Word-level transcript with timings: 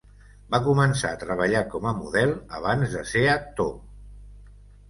Va 0.53 0.59
començar 0.67 1.11
a 1.17 1.19
treballar 1.23 1.61
com 1.75 1.85
a 1.91 1.95
model 1.99 2.35
abans 2.61 2.97
de 2.97 3.07
ser 3.13 3.25
actor. 3.35 3.73